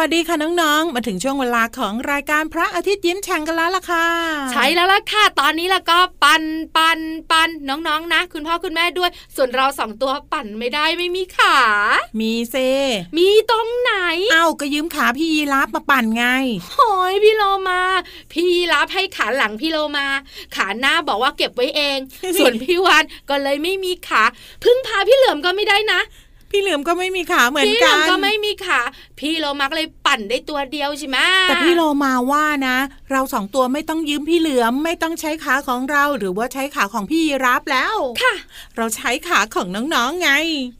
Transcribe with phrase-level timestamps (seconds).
[0.00, 4.06] วัสดีค่ะน้องๆ มาถึงช่วงเวลาของรายการพระอาทิตย์ยิ้มแฉ่งกันแล้วล่ะค่ะ
[4.52, 6.42] ใช่แล้วล่ะค่ะ ตอนนี้แล้วก็ปัน
[6.76, 6.98] ปัน
[7.30, 11.58] ปันน้องๆนะ คุณพ่อคุณแม่ด้วย ส่วนเราสองตัวปั่นไม่ได้ไม่มีขา
[12.20, 12.56] มีเซ
[13.16, 13.92] มีตรงไหน
[14.32, 16.24] เอ้าก็ยืมขาพี่ยีรับมาปั่นไง
[16.74, 17.82] โอ้ยพี่โลมา
[18.32, 20.06] พี่ยีรับให้ขาหลังพี่โลมา
[20.56, 21.98] ขาหน้าบอกว่าเก็บไว้เอง
[22.38, 24.22] ส่วนพี่วานก็เลยไม่มีขา
[24.64, 26.00] พึ่งพาพี่เหลือมก็ไม่ได้นะ
[26.50, 28.80] พี่เหลือมก็ไม่มีขาเหมือนพี่เหลืกัอมนก็ไม่มีขา
[29.18, 31.18] พี่โลมาก็เลยปั่นได้ตัวเดียวใช่ไหม
[31.48, 32.76] แต่พี่โลมาว่านะ
[33.10, 38.34] เราสองตัวไม่ต้องยืมพี่เหลือมไม่ต้องใช้ขาของเราหรือว่าใช้ขาของพี่ยีรับแล้วค่ะ
[38.76, 40.30] เราใช้ขาของน้องๆไง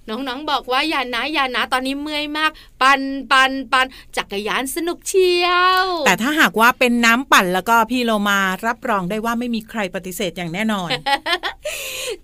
[0.08, 2.50] น้องๆบอกว่าอย่านะอย่านะตอนนี้เมื่อยมาก
[2.82, 3.00] ปัน
[3.32, 5.48] ปันปันจักรยานสนุกเชีย
[5.82, 10.88] ว แต่ถ้าหากว่าเป็นน้ำปั่นแล้วก็พี่โลมารับรองได้ว่าไม่มีใครปฏิเสธอย่างแน่นอน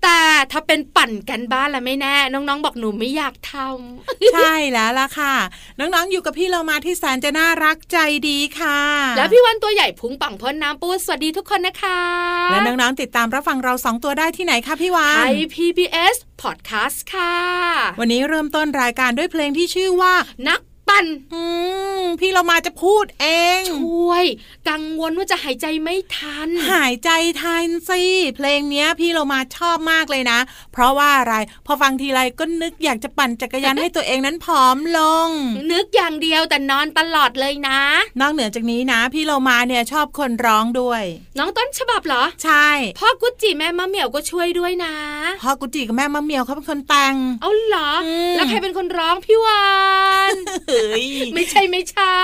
[0.02, 0.19] แต่
[0.52, 3.54] ถ้าเป็นปั่นกันบ้านละไม่แน่ น้องๆ บอกหนูไม่อยากท
[4.34, 5.34] ใช่แล้วล่ะค่ะ
[5.78, 7.98] น้องๆอยู่กับพี่โลมาที่แสนจะน่ารักใจ
[8.28, 12.00] ดีค่ะำแล้วพี่วันตัวใหญ่พุงปังพ่นน้ำปูสวัสดีทุกคนนะคะ
[12.50, 17.36] และน้องๆติดตามรับฟังเราสองตัวได้ที่ไหนคะพี่วาไทนย PBS Podcast ค่ะ
[18.00, 20.14] วันนี้เริ่มต้นรายการด้วยเพลงที่ชื่อว่า
[20.48, 21.42] นัก ปั่นอื
[22.00, 23.26] มพี่เรามาจะพูดเอ
[23.58, 24.24] ง ช่วย
[24.68, 27.10] กังวลว่าจะหายใจไม่ทัน หายใจ
[27.42, 28.02] ทันสิ
[28.36, 30.38] เพลงเนี้ย พี่เรามาชอบมากเลยนะ
[30.72, 31.34] เพราะว่าอะไร
[31.66, 35.28] พอฟังทีไรก็นึกอยากจะปั่นจักรยานให้ตัวเองนั้นผอมลง
[35.72, 37.80] นึกอย่างเดียวแต่นอนตลอดเลยนะ
[38.20, 41.02] นอกเหนือจากนี้นะ พี่เรามาเนี่ยชอบคนร้องด้วย
[41.38, 42.68] น้องต้นฉบับเหรอ ใช่
[42.98, 44.94] พ่อกุจิแม่มะเหมี่ยวก็ช่วยด้วยนะ
[45.42, 49.64] พ่อกุจิกับแม่มะเหมียวเขาเป็นคนแต่งเอาเหรออืมแล้วใครเป็นคนร้องพี่วา
[50.32, 50.34] น
[50.66, 51.02] เฮ้ย
[51.34, 52.17] ไม่ใช่ไม่ใช่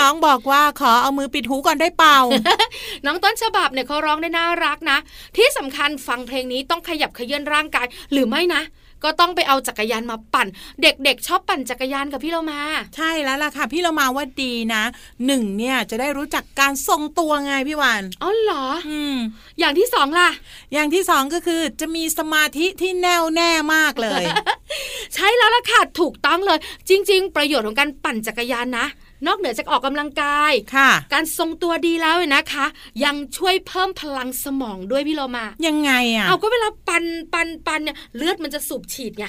[0.00, 2.18] น้องๆบอกว่าขอเอามือปิดหูก่อนได้เปล่า
[3.06, 4.98] น้องต้นฉบับเนี่ยเขาร้องได้น่ารักนะ
[5.36, 8.62] ที่สำคัญฟังเพลงนี้ต้องขยับเขยื้อนร่างกายหรือไม่นะ
[9.04, 10.46] ก็ต้องไปเอาจักรยานมาปั่น
[10.82, 12.60] เด็กๆ ชอบปั่นจักรยานกับพี่เรามา
[12.96, 14.82] ใช่แล้วล่ะค่ะ พี่เรามาว่าดีนะ
[15.26, 19.16] หนึ่งเนี่ยจะได้รู้จักการทรงตัวไงพี่วานอ๋อเหรออืม
[19.58, 20.28] อย่างที่สองล่ะ
[20.72, 24.24] อย่างที่สองก็คือจะมีสมาธิที่แน่วแน่มากเลย
[25.14, 26.58] ใช่แล้วล่ะค่ะถูกต้องเลย
[26.88, 28.86] จริง ๆ ประโยชน์ของการปั่นจักรยานนะ
[29.26, 32.66] นอกเหนือจากออกกำลังกายค่ะ การทรงตัวดีแล้วเนี่ยนะคะ
[33.04, 39.26] ยังช่วยเพิ่มพลังสมองด้วยพี่เรามา ยังไงอะเอาก็เวลาปันปันปันเนี่ยเลือดมันจะสูบฉีดไง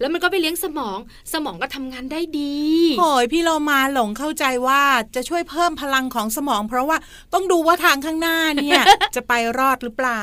[0.00, 0.98] แล้วมันก็ไปเลี้ยงสมอง
[1.32, 2.56] สมองก็ทำงานได้ดี
[2.98, 4.82] โอ้ยพี่เรามาหลงเข้าใจว่า
[5.14, 6.96] จะช่วยเพิ่มพลังของสมอง เพราะว่า
[7.34, 8.82] ต้องดูว่าทางข้างหน้าเนี่ย
[9.16, 10.22] จะไปรอดหรือเปล่า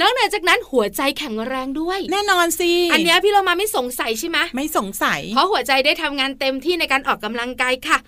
[0.00, 7.98] นอกเหนือจากนั้นหัวใจแข็งแรงด้วย แน่นอนสิ อันเนี้ยพี่เรามาไม่สงสัยใช่ไหมไม่สงสัย เพราะหัวใจได้ทำงานเต็มที่ในการออกกำลังกายค่ะ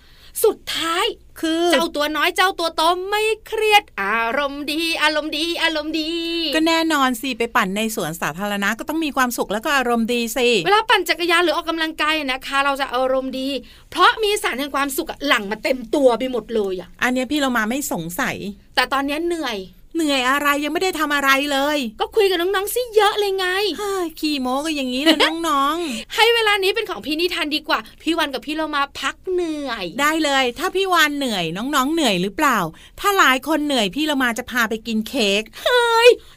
[0.43, 1.05] สุดท้าย
[1.41, 6.09] คือเจ้าตัวน้อยเจ้าตัวโตไม่เครียด อารมณ์ดี อารมณ์ดี อารมณ์ดี
[6.55, 13.49] ก็แน่นอนสิไปปั่นในสวนสาธารณะก็ต้องมีความสุขแล้วก็อารมณ์ดีสิเวลาปั่นจักรยานหรือออกกำลังกายนะคะ เราจะอารมณ์ดี
[13.91, 18.35] เพราะมีสารแห่งความสุขอะหลั่งมาเต็มตัวไปหมดเลยอะอันเนี้ยพี่เรามาไม่สงสัย
[18.75, 19.57] แต่ตอนเนี้ยเหนื่อย
[19.95, 23.47] เหนื่อยอะไรยังไม่ได้ทำอะไรเลย ก็คุยกับน้องๆสิเยอะเลยไง
[23.79, 25.17] เฮ้ยขี่โมก็อย่างนี้เลย
[25.49, 25.77] น้อง
[26.15, 32.59] ให้เวลานี้เป็นของพี่นิทานดีกว่า พี่วันกับพี่เรามาพักเหนื่อยๆได้เลย ถ้าพี่วานเหนื่อยน้องๆ เหนื่อยหรือเปล่า
[32.99, 35.43] ถ้าหลายคนเหนื่อยพี่เรามาจะพาไปกินเค้ก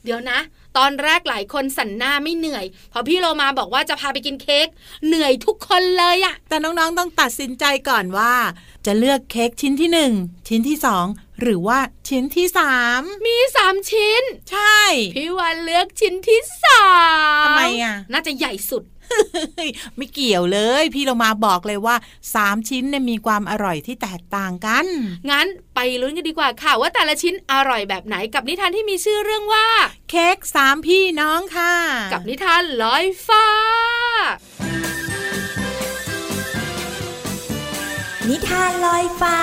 [0.05, 0.41] เดี๋ยวนะ
[0.79, 4.67] ตอนแรกหลายคนสันหน้าไม่เหนื่อย พอพี่โลมาบอกว่าจะพาไปกินเค้ก
[5.07, 8.35] เหนื่อยทุกคนเลยอะแต่น้องๆต้องตัดสินใจก่อนว่า
[8.87, 10.13] จะเลือกเค้กชิ้นที่หนึ่ง
[10.49, 11.07] ชิ้นที่สอง
[11.41, 11.79] หรือว่า
[12.09, 14.81] ชิ้นที่สามมีสามชิ้น ใช่
[15.17, 16.89] พี่วันเลือกชิ้นที่สา
[17.45, 21.97] มทำไมอะ น่าจะใหญ่สุดเฮ้ยไม่เกี่ยวเลย พี่เรามาบอกเลยว่า
[22.35, 24.87] สามชิ้นเนี่ยมีความอร่อยที่แตกต่างกัน
[25.31, 29.69] งั้นไปลุ้นกันดีกว่าค่ะ ว่าแต่ละชิ้นอร่อยแบบไหนกับนิทานที่มีชื่อเรื่องว่า
[30.11, 31.75] เค้กสามพี่น้องค่ะ
[32.13, 33.47] กับนิทานลอยฟ้า
[38.29, 39.39] นิทานลอยฟ้า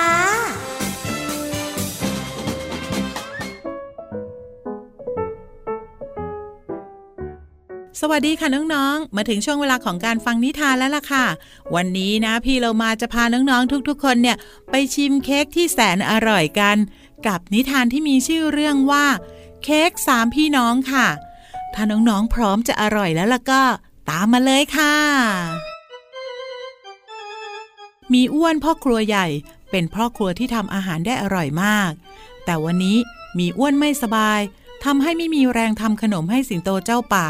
[8.00, 11.26] สวัสดีค่ะน้องๆ มาถึงช่วงเวลาของการฟังนิทานแล้วล่ะค่ะ
[11.74, 14.36] วันนี้นะพี่เรามาจะพาน้องๆทุกๆ คนเนี่ย
[14.70, 16.76] ไปชิมเค้กที่แสนอร่อยกัน
[17.26, 19.06] กับนิทานที่มีชื่อเรื่องว่า
[19.64, 21.06] เค้กสามพี่น้องค่ะ
[21.74, 23.62] ถ้าน้องๆพร้อมจะอร่อยแล้วล่ะก็
[24.08, 24.94] ตามมาเลยค่ะ
[28.12, 29.26] มีอ้วนพ่อครัวใหญ่
[29.70, 31.90] เป็นพ่อครัวที่ทำอาหารได้อร่อยมาก
[32.44, 32.96] แต่วันนี้
[33.38, 34.40] มีอ้วนไม่สบาย
[34.84, 37.28] ทำให้ไม่มีแรงทำขนมให้สิงโตเจ้าป่า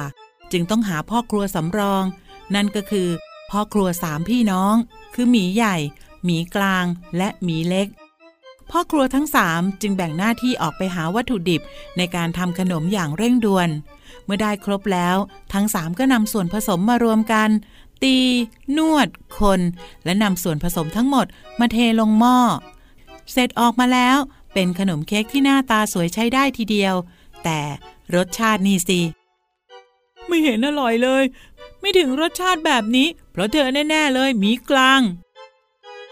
[0.53, 2.05] จึงต้องหาพ่อครัวสำรอง
[2.55, 3.09] นั่นก็คือ
[3.51, 4.75] พ่อครัวสามพี่น้อง
[5.15, 5.77] คือหมีใหญ่
[6.25, 6.85] หมีกลาง
[7.17, 7.89] และหมีเล็ก
[8.71, 11.63] พ่อครัวทั้งสามจึงแบ่งหน้าที่ออกไปหาวัตถุดิบ
[11.97, 13.69] ในการทำขนมอย่างเร่งด่วน
[14.25, 15.17] เมื่อได้ครบแล้ว
[15.55, 17.49] ทั้งสามก็นำส่วนผสมมารวมกัน
[18.03, 18.17] ตี
[18.79, 19.61] นวด คน
[20.05, 21.27] และนำส่วนผสมทั้งหมด
[21.61, 22.39] มาเทลงหม้อ
[23.33, 24.17] เสร็จออกมาแล้ว
[24.53, 26.95] เป็นขนมเค้กที่หน้าตาสวยใช้ได้ทีเดียว
[27.45, 27.61] แต่
[28.15, 29.01] รสชาตินี่สิ
[30.29, 31.25] ไม่เห็นอร่อยเลย
[31.81, 35.01] ไม่ถึงรสชาติแบบนี้ เพราะเธอแน่ๆเลยหมีกลาง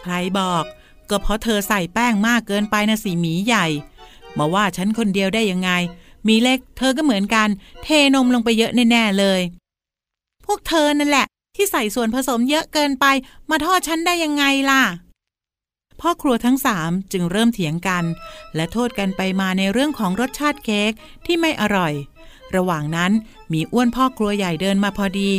[0.01, 0.63] ใครบอก
[1.09, 3.65] ก็เพราะเธอใส่แป้งมากเกินไปนะสิหมีใหญ่
[4.37, 5.71] มาว่าฉันคนเดียวได้ยังไง
[6.27, 7.47] มีเล็ก เธอก็เหมือนกัน
[7.83, 9.41] เทนมลงไปเยอะแน่ๆเลย
[10.45, 11.25] พวกเธอนั่นแหละ
[11.55, 13.05] ที่ใส่ส่วนผสมเยอะเกินไป
[13.49, 14.83] มาทอดฉันได้ยังไงล่ะ
[15.99, 18.03] พ่อครัวทั้งสามจึงเริ่มเถียงกัน
[18.55, 20.91] และโทษกันไปมาในเรื่องของรสชาติเค้ก
[21.25, 21.93] ที่ไม่อร่อย
[22.55, 23.11] ระหว่างนั้น
[23.53, 25.31] มีอ้วนพ่อครัวใหญ่เดินมาพอดี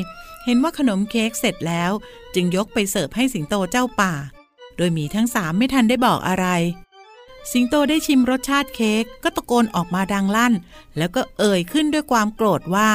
[0.44, 1.90] เห็นว่าขนมเค้กเสร็จแล้ว
[2.34, 4.12] จึงยกไปเสิร์ฟให้สิงโตเจ้าป่า
[4.76, 6.46] โดยมีทั้งสามไม่ทันได้บอกอะไร
[7.52, 10.52] สิงโตได้ชิมรสชาติเค้กก็ตะโกนออกมาดังลั่น
[10.96, 12.90] แล้วก็เอ่ยขึ้นด้วยความโกรธว่า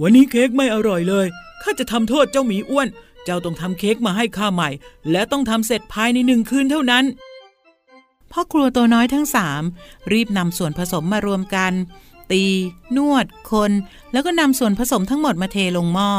[0.00, 1.26] วันนี้เค้กไม่อร่อยเลย
[1.62, 2.88] ข้าจะทำโทษเจ้าหมีอ้วน
[3.24, 4.70] เจ้าต้องทำเค้กมาให้ข้าใหม่
[5.10, 7.04] และต้องทำเสร็จภายในหนึ่งคืนเท่านั้น
[8.32, 9.62] พ่อครัวตัวน้อยทั้งสาม
[10.12, 11.72] รีบนำส่วนผสมมารวมกัน
[12.32, 12.44] ตี
[12.96, 13.70] นวด คน
[14.12, 16.10] แล้วก็นำส่วนผสมทั้งหมดมาเทลงหม้อ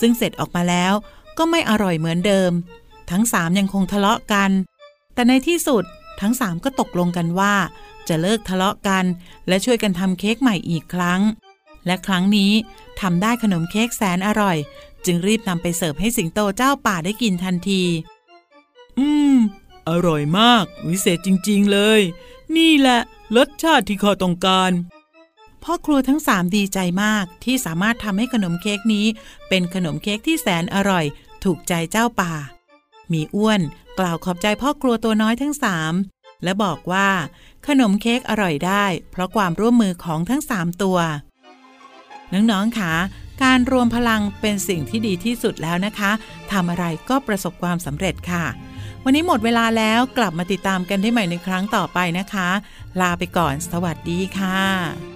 [0.00, 0.92] ซึ่งเสร็จออกมาแล้ว
[1.38, 2.52] ก็ไม่อร่อยเหมือนเดิม
[3.10, 4.50] ทั้งสามยังคงทะเลาะกัน
[5.14, 5.84] แต่ในที่สุด
[6.20, 7.54] ทั้งสามก็ตกลงกันว่า
[8.08, 9.04] จะเลิกทะเลาะกัน
[9.48, 11.20] และช่วยกันทำเค้กใหม่อีกครั้ง
[11.86, 12.52] และครั้งนี้
[13.00, 14.56] ทำได้ขนมเค้กแสนอร่อย
[15.04, 17.82] จึงรีบนำไปเสิร์ฟให้สิงโตเจ้าป่าได้กินทันที
[18.98, 19.36] อืม
[19.88, 22.00] อร่อยมาก วิเศษจริง ๆ เลย
[22.56, 23.00] นี่แหละ
[23.36, 24.72] รสชาติที่ข้าต้องการ
[25.64, 29.06] พ่อครัวทั้งสามดีใจมากที่สามารถทำให้ขนมเค้กนี้
[29.48, 31.04] เป็นขนมเค้กที่แสนอร่อย
[31.44, 32.34] ถูกใจเจ้าป่า
[33.12, 33.60] มีอ้วน
[33.98, 35.92] กล่าวขอบใจพ่อครัวตัวน้อยทั้งสาม
[36.44, 37.08] และบอกว่า
[37.66, 40.98] ขนมเค้กอร่อยได้ เพราะความร่วมมือของทั้งสามตัว
[42.32, 42.92] น้องๆค่ะ
[43.42, 46.10] การรวมพลังเป็นสิ่งที่ดีที่สุดแล้วนะคะ
[46.52, 48.44] ทำอะไรก็ประสบความสำเร็จค่ะ
[49.04, 52.48] วันนี้หมดเวลาแล้วกลับมาติดตามกันได้ใหม่ในครั้งต่อไปนะคะ
[53.00, 55.09] ลาไปก่อน สวัสดีค่ะ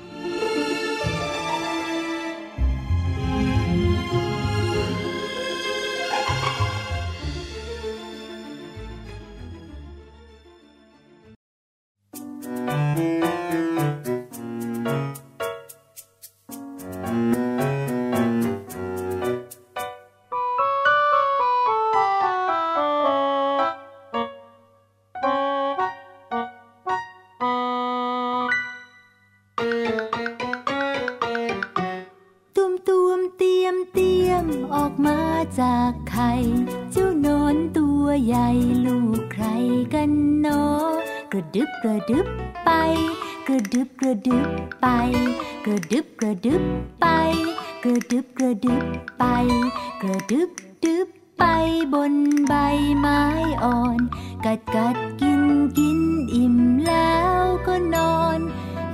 [52.12, 52.14] น
[52.48, 52.54] ใบ
[52.98, 53.20] ไม้
[53.64, 53.98] อ่อน
[54.44, 55.42] กัดกัดกิน
[55.78, 56.00] กิน
[56.34, 56.56] อิ่ม
[56.86, 58.38] แล้วก็นอน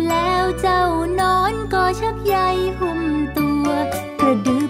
[0.08, 0.82] แล้วเจ้า
[1.20, 2.36] นอนก็ชักใย
[2.78, 3.00] หุ้ม
[3.36, 3.66] ตัว
[4.20, 4.69] กระดึบ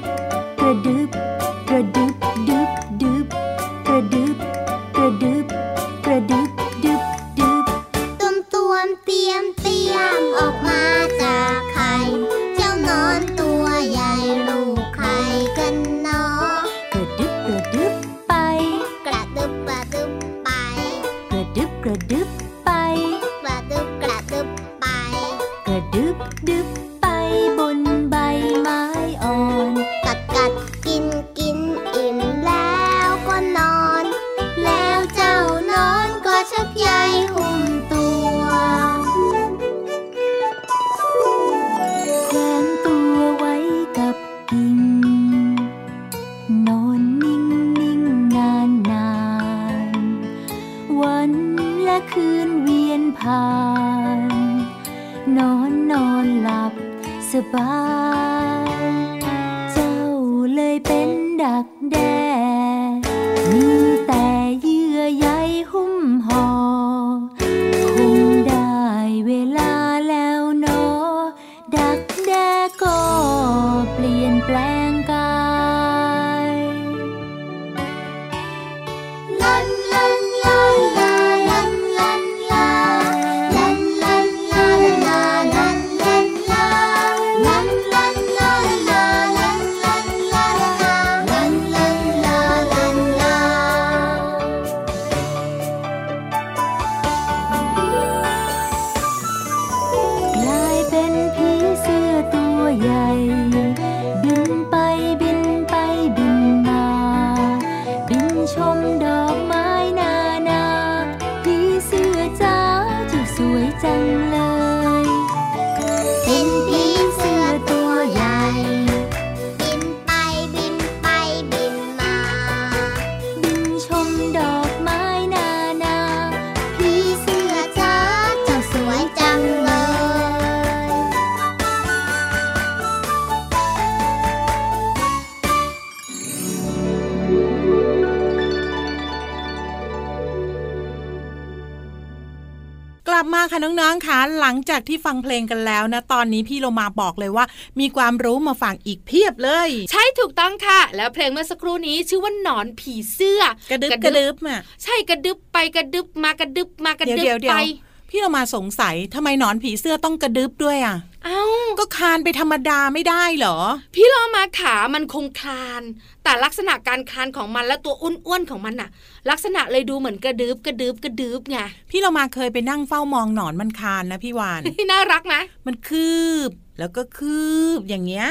[143.81, 147.45] น้องๆค่ะหลังจากที่ฟังเพลงกันแล้วนะ ตอนนี้พี่โลมาบอกเลยว่า
[147.81, 161.43] มีความรู้มาฝากอีกเพียบเลย ใช่ถูกต้องค่ะ แล้วเพลงเมื่อสักครู่นี้ชื่อว่าหนอนผีเสื้อ กระดึบกระดึบอะใช่กระดึบไปกระดึบมากระดึบมากระเดี๋ยวดึบเดี๋ยวเดี๋ยไปว พี่เรามาสงสัยทำไมหนอนผีเสื้อต้องกระดึบด้วยอะเอ้า
[161.79, 163.59] ก็คานไปธรรมดาไม่ได้เหรอ
[163.95, 165.83] พี่โลมาขามันคงคลาน
[166.25, 168.91] แต่ลักษณะการคลานของมันและตัวอ้วนๆของมันน่ะ
[169.31, 171.59] ลักษณะเลยดูเหมือนกระดึบกระดึบกระดึบไง
[171.91, 175.35] พี่เรามาเคยไปนั่งเฝ้ามองหนอนมันคานนะพี่วาน น่ารักไหม
[175.67, 176.09] มันคื
[176.49, 176.51] บ
[176.81, 177.39] แล้วก็คื
[177.79, 178.29] บอย่างเงี้ย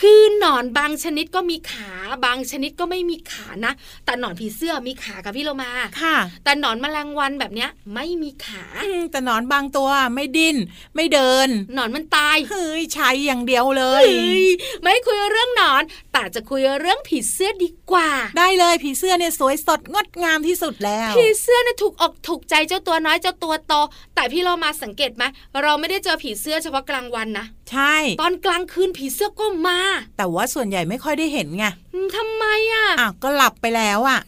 [0.00, 1.92] คือหนอนบางชนิดก็มีขา
[2.24, 3.72] บางชนิดก็ไม่มีขานะ
[4.04, 10.56] แต่หนอนผีเสื้อมีขากับพี่โลมาค่ะ แต่หนอนแมลงวันแบบเนี้ยไม่มีขาอืมแต่หนอนบางตัวไม่ดิ้น
[10.94, 14.02] ไม่เดิน หนอนมันตายเฮ้ยใช้อย่างเดียวเลเฮ้
[14.40, 14.44] ยย
[14.82, 15.82] ไม่คุยเรื่องหนอน
[16.12, 23.74] แต่จะคุยเรื่องผีเสื้อดีกว่า ได้เลยผีเสื้อเนี่ยสวยสดงดงามที่สุดแล้ว ผีเสื้อเนี่ยถูกอกถูกใจเจ้าตัวน้อยเจ้าตัวโต
[24.22, 25.24] แต่พี่เรามาสังเกตไหม
[25.62, 29.78] เราไม่ได้เจอผีเสื้อเฉพาะกลางวันนะใช่ ตอนกลางคืนผีเสื้อก็มา
[30.16, 34.20] แต่ว่าส่วนใหญ่ไม่ค่อยได้เห็นไงอืมทำไมอะอะก็หลับไปแล้วอะ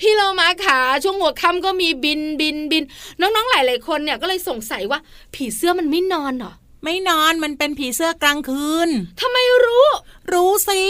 [0.00, 2.82] พี่เรามาขาช่วงหัวค่ำก็มีบินบินบิน
[3.20, 4.98] น้องๆหลายๆคนเนี่ยก็เลยสงสัยว่า
[5.34, 6.52] ผีเสื้อมันไม่นอนเหรอ
[6.84, 8.88] ไม่นอนมันเป็นผีเสื้อกลางคืน
[9.20, 9.86] ทำไมรู้
[10.32, 10.82] รู้สิ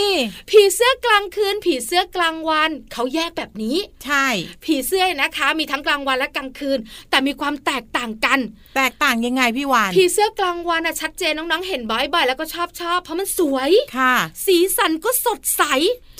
[0.50, 4.26] ผีเสื้อกลางคืน ผีเสื้อกลางวันเขาแยกแบบนี้ ใช่
[4.64, 6.78] ผีเสื้อนะคะ มีทั้งกลางวันและกลางคืน
[7.10, 8.38] แต่มีความแตกต่างกัน
[8.76, 14.14] แตกต่างยังไงพี่วานผีเสื้อกลางวันอะชัดเจนน้องๆเห็นบ่อยๆแล้วก็ชอบชอบเพราะมันสวยค่ะ
[14.46, 15.62] สีสันก็สดใส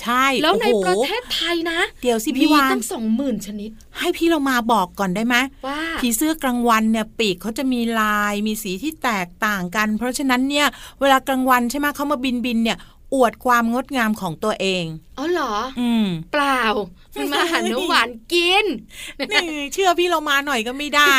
[0.03, 5.37] ใช่ แล้วในโอ้โหประเทศไทยนะ เดี๋ยวสิมีพี่วานตั้งสองหมื่นชนิด ให้พี่เรามาบอกก่อนได้ไหม
[5.67, 10.67] ว่าผีเสื้อกลางวันเนี่ยปีกเขาจะมีลายมีสีที่แตกต่างกัน เพราะฉะนั้นเนี่ย
[11.01, 12.79] เวลากลางวันใช่ไหมเขามาบินบินเนี่ย
[13.15, 14.85] อวดความงดงามของตัวเอง
[15.19, 16.63] อ๋อเหรอ อืม เปล่า
[17.19, 18.65] มันมาหาน้ำหวานกิน
[19.31, 21.15] นี่เชื่อพี่เรามาหน่อยก็ไม่ได้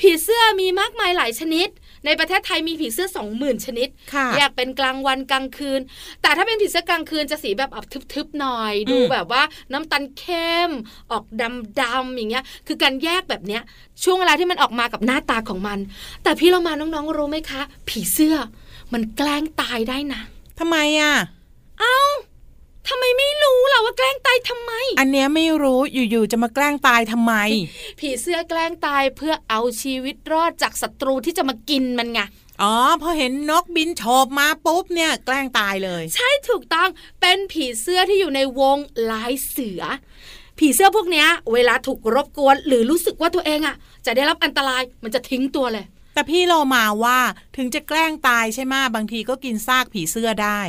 [0.00, 1.68] ผีเสื้อมีมากมายหลายชนิด
[2.06, 5.80] ในประเทศไทยมีผีเสื้อสองหมื่นชนิดค่ะแยกเป็นกลางวันกลางคืน
[6.22, 10.70] แต่ถ้าเป็นผีเสื้อกลางคืนจะสีแบบออกทึบๆหน่อย ดูอืมแบบว่าน้ำตาลเข้ม
[11.12, 11.24] ออก
[11.80, 13.62] ดำๆอย่างเงี้ย คือการแยกแบบเนี้ย
[14.02, 15.78] ช่วงเวลาที่มันออกมากับหน้าตาของมัน
[16.22, 18.36] แต่พี่เรามาน้องๆรู้ไหมคะ ผีเสื้อ
[18.92, 20.20] มันแกล้งตายได้นะ
[20.60, 21.14] ทำไมอะ
[21.80, 21.96] เอ้า
[22.88, 27.34] ทำไมไม่รู้ล่ะว่าแกล้งตายทำไม อันเนี้ยไม่รู้อยู่ๆจะมาแกล้งตายทำไม
[28.00, 32.20] ผีเสื้อแกล้งตายเพื่อเอาชีวิตรอดจากศัตรูที่จะมากินมันไง
[32.62, 36.88] อ๋อพอเห็นนกบินโฉบมาปุ๊บเนี่ยแกล้งตายเลย ใช่ถูกต้อง
[37.20, 38.76] เป็นผีเสื้อที่อยู่ในวง
[39.10, 39.82] ลายเสือ
[40.58, 45.84] ผีเสื้อพวกเนี้ย เวลาถูกรบกวน หรือรู้สึกว่าตัวเองอะ จะได้รับอันตรายมันจะทิ้งตัวเลย
[46.20, 47.18] แต่พี่โลมาว่า
[47.56, 50.60] ถึงจะแกล้งตายใช่ไหมบางทีก็กินซากผีเสื้อได้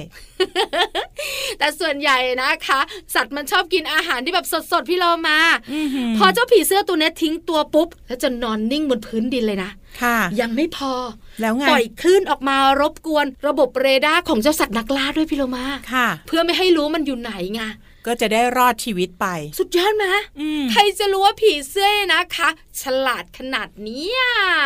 [1.60, 2.80] แต่ส่วนใหญ่นะคะ
[3.16, 5.38] สัตว์มันชอบกินอาหารที่แบบสดๆพี่เรามา
[5.74, 9.70] อื้อหือพอเจ้าผีเสื้อตัวเนี้ยทิ้งตัวปุ๊บ แล้วจะนอนนิ่งบนพื้นดินเลยนะ
[10.02, 10.94] ค่ะ ยังไม่พอ
[11.42, 17.62] แล้วไงปล่อยคลื่นออกมารบกวน ระบบเรดาร์ของเจ้าสัตว์นักล่าด้วยพี่โลมาค่ะ เพื่อไม่ให้รู้มันอยู่ไหนไง
[18.08, 19.26] ก็จะได้รอดชีวิตไป
[19.60, 20.06] สุดยอดไหม
[20.40, 22.50] อืมใครจะรู้ว่าผีเสื้อนะคะ
[22.82, 24.20] ฉลาดขนาดเนี้ย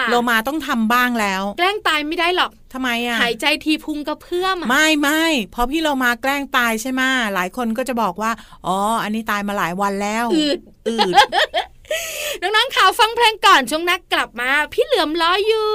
[0.09, 7.01] โลมาต้องทำบ้างแล้ว แกล้งตายไม่ได้หรอกทำไมอะหายใจทีพุงกระเพื่อมอะไม่ไม่พอพี่โลมาแกล้งตายใช่ไหม
[7.33, 8.31] หลายคนก็จะบอกว่า
[8.67, 11.13] อ๋อ อันนี้ตายมาหลายวันแล้วอืดอืด
[12.41, 15.69] น้องๆข่าวฟังเพลงก่อนช่วงนักกลับมา พี่เหลือมล้ออยู่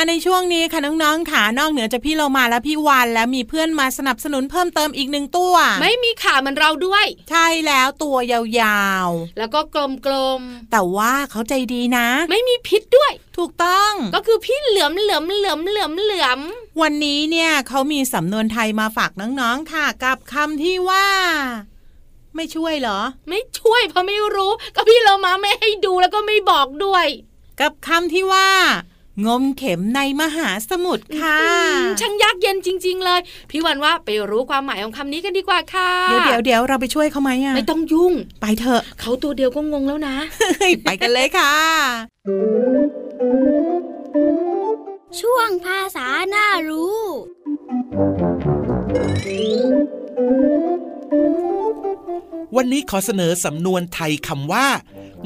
[0.00, 9.08] มาในช่วงนี้ค่ะน้องๆค่ะนอกเหนือจากพี่เรามาและพี่วานแล้วมีเพื่อนมาสนับสนุนเพิ่มเติมอีกหนึ่งตัว ไม่มีขาเหมือนเราด้วย ใช่แล้วตัวยาว
[9.38, 16.40] แล้วก็กลมๆ แต่ว่าเขาใจดีนะๆไม่มีพิษด้วย ถูกต้อง ก็คือพี่เหลือมเหลือมเหลือมเหลือมเหลือม
[16.82, 21.06] วันนี้เนี่ยเขามีสำนวนไทยมาฝากน้องๆค่ะ กับคำที่ว่า
[22.36, 27.06] ไม่ช่วยเหรอ ไม่ช่วยเพราะไม่รู้ ก็พี่เรามาไม่ให้ดูแล้วก็ไม่บอกด้วย
[27.60, 28.48] กับคำที่ว่า
[29.26, 40.16] งมเข็มในมหาสมุทรค่ะอืมช่างยากเย็นจริง ๆ เลย พี่วันว่าไปรู้ความหมายของคำนี้กันดีกว่าค่ะเดี๋ยวเดี๋ยวเดี๋ยวเราไปช่วยเขาไหมอะไม่ต้องยุ่ง ไปเถอะเขาตัวเดียวก็งงแล้วนะ
[40.84, 41.54] ไปกันเลยค่ะ
[45.20, 46.98] ช่วงภาษาหน้ารู้
[52.56, 54.66] วันนี้ขอเสนอสำนวนไทยคำว่า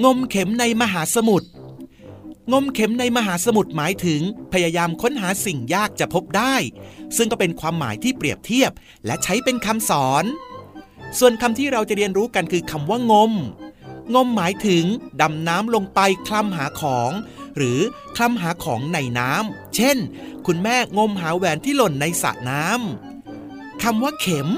[0.05, 1.49] งมเข็มในมหาสมุทร
[2.51, 4.21] งมเข็มในมหาสมุทรหมายถึง
[4.53, 6.55] พยายามค้นหาสิ่งยากจะพบได้
[7.17, 8.71] ซึ่งก็เป็นความหมายที่เปรียบเทียบ
[9.07, 10.25] และใช้เป็นคำสอน
[11.19, 13.31] ส่วนคำที่เราจะเรียนรู้กันคือคำว่างม
[14.15, 14.85] งมหมายถึง
[15.21, 17.11] ดำน้ำลงไปคลำหาของ
[17.57, 17.81] หรือ
[18.17, 19.97] คลำหาของในน้ำเช่น
[20.47, 24.49] คุณแม่งมหาแหวนที่หล่นในสระน้ำคำว่าเข็ม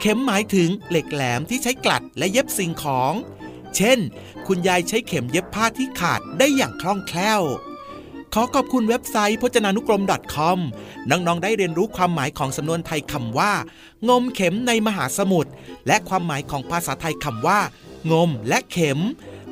[0.00, 3.12] เข็มหมายถึงเหล็กแหลมที่ใช้กลัดและเย็บสิ่งของ
[3.76, 3.98] เช่น
[4.46, 7.42] คุณยายใช้เข็มเย็บผ้าที่ขาดได้อย่างคล่องแคล่ว
[8.34, 10.02] ขอขอบคุณเว็บไซต์พจนานุกรม
[10.34, 10.58] .com
[11.10, 13.52] น้องๆ ได้เรียนรู้ความหมายของสำนวนไทยคำว่า
[14.08, 15.50] งมเข็มในมหาสมุทร
[15.86, 17.60] และความหมายของภาษาไทยคำว่า
[18.12, 19.00] งมและเข็ม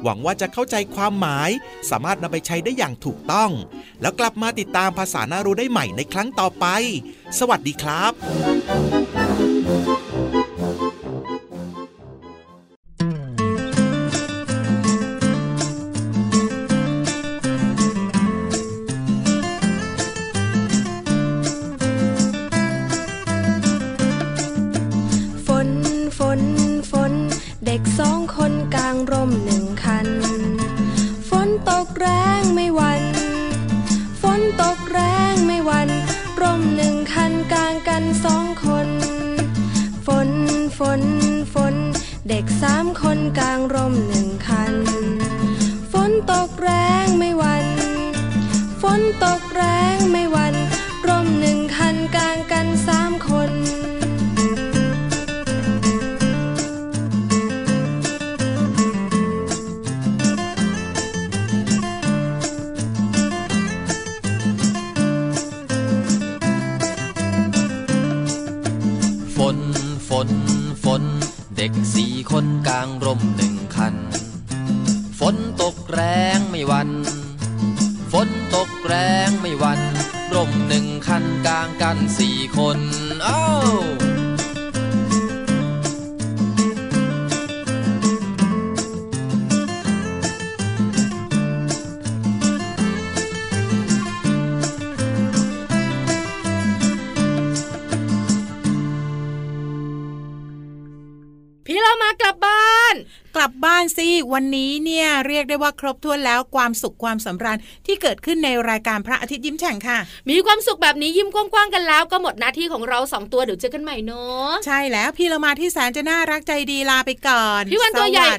[0.02, 1.50] หวังว่าจะเข้าใจความหมาย
[1.90, 3.50] สามารถนำไปใช้ได้อย่างถูกต้อง
[4.00, 6.66] แล้วกลับมาติดตามภาษาหน่ารู้ได้ใหม่ในครั้งต่อไป
[7.38, 8.12] สวัสดีครับ
[42.34, 44.74] เด็กสามคนกลางร่มหนึ่งคัน
[45.92, 46.70] ฝนตกแร
[47.04, 47.66] งไม่วัน
[48.82, 49.62] ฝนตกแร
[49.94, 50.59] งไม่วัน
[81.92, 82.78] กันสี่คน
[83.24, 83.40] เอ้า
[104.00, 109.98] ลับบ้านสิวันนี้เนี่ยเรียกได้ว่าครบถ้วนแล้วความสุขความสำราญที่เกิดขึ้นในรายการพระอาทิตย์ยิ้มแฉ่งค่ะ
[110.30, 118.38] มีความสุขแบบนี้ยิ้มกว้างๆกันแล้ว ก็หมดหน้าที่ของเราสองตัวเดี๋ยวเจอกันใหม่เนาะใช่แล้วพี่เรามาที่แสนจะน่ารักใจดีลาไปก่อนพี่วันตัวใหญ่สส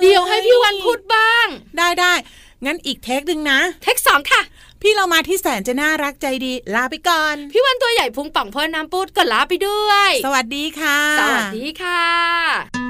[0.00, 1.46] เดี๋ยวให้พี่วันพูดบ้าง
[1.78, 2.12] ได้ได้
[2.64, 4.42] งั้นอีกเทคหนึ่งนะ เทคสองค่ะ
[4.82, 12.89] พี่เรามาที่แสนจะน่ารักใจดี ลาไปก่อน พี่วันตัวใหญ่พุงป่องพ่อน้ำปูดก็ลาไปด้วย สวัสดีค่ะ สวัสดีค่ะ